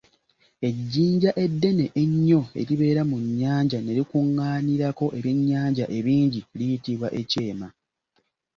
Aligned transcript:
Ejjinja 0.67 1.31
eddene 1.45 1.85
ennyo 2.03 2.41
eribeera 2.59 3.01
mu 3.09 3.17
nnyanja 3.23 3.77
ne 3.81 3.91
likuŋaanirako 3.97 5.05
ebyennyanja 5.17 5.85
ebingi 5.97 6.41
liyitibwa 6.57 7.07
ekyema. 7.21 7.67